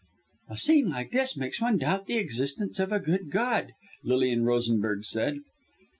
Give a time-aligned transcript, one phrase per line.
[0.49, 3.73] "A scene like this makes one doubt the existence of a good God,"
[4.03, 5.41] Lilian Rosenberg said.